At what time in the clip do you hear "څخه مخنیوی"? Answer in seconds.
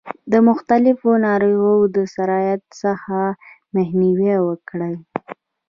2.83-4.35